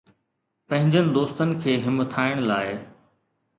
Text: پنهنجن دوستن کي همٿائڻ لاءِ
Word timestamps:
پنهنجن 0.67 1.07
دوستن 1.15 1.53
کي 1.63 1.77
همٿائڻ 1.85 2.43
لاءِ 2.51 2.75